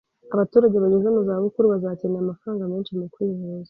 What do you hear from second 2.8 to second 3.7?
mu kwivuza